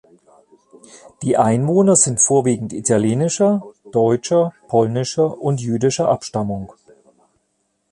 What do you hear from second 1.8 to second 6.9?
sind vorwiegend italienischer, deutscher, polnischer und jüdischer Abstammung.